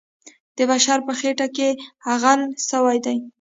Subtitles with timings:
[0.57, 1.69] د بشر په خټه کې
[2.13, 3.17] اغږل سوی دی.